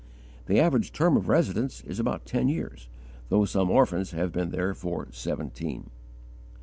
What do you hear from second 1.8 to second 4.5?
is about ten years, though some orphans have been